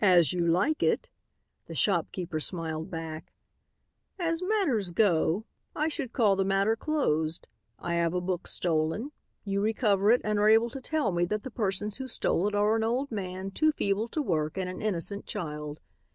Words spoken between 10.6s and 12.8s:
to tell me that the persons who stole it are